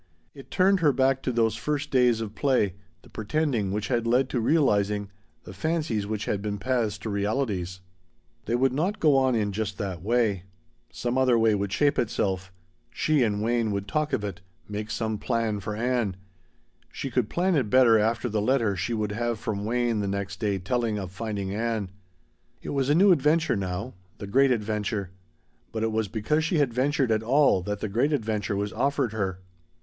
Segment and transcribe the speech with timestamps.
[0.33, 4.29] It turned her back to those first days of play the pretending which had led
[4.29, 5.11] to realizing,
[5.43, 7.81] the fancies which had been paths to realities.
[8.45, 10.45] They would not go on in just that way;
[10.91, 12.51] some other way would shape itself;
[12.89, 16.15] she and Wayne would talk of it, make some plan for Ann.
[16.91, 20.39] She could plan it better after the letter she would have from Wayne the next
[20.39, 21.91] day telling of finding Ann.
[22.63, 23.93] It was a new adventure now.
[24.17, 25.11] The great adventure.
[25.71, 29.13] But it was because she had ventured at all that the great adventure was offered
[29.13, 29.41] her.